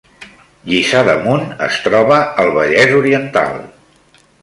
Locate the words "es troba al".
1.67-2.53